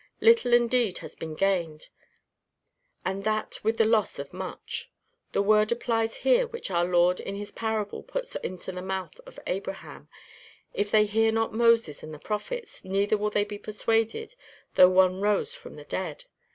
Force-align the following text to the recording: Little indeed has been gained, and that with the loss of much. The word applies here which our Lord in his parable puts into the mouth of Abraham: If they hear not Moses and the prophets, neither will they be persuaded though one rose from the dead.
Little 0.19 0.51
indeed 0.51 0.97
has 1.05 1.15
been 1.15 1.35
gained, 1.35 1.89
and 3.05 3.23
that 3.23 3.59
with 3.63 3.77
the 3.77 3.85
loss 3.85 4.17
of 4.17 4.33
much. 4.33 4.89
The 5.31 5.43
word 5.43 5.71
applies 5.71 6.15
here 6.25 6.47
which 6.47 6.71
our 6.71 6.85
Lord 6.85 7.19
in 7.19 7.35
his 7.35 7.51
parable 7.51 8.01
puts 8.01 8.35
into 8.37 8.71
the 8.71 8.81
mouth 8.81 9.19
of 9.27 9.39
Abraham: 9.45 10.09
If 10.73 10.89
they 10.89 11.05
hear 11.05 11.31
not 11.31 11.53
Moses 11.53 12.01
and 12.01 12.15
the 12.15 12.19
prophets, 12.19 12.83
neither 12.83 13.15
will 13.15 13.29
they 13.29 13.43
be 13.45 13.59
persuaded 13.59 14.33
though 14.73 14.89
one 14.89 15.21
rose 15.21 15.53
from 15.53 15.75
the 15.75 15.83
dead. 15.85 16.25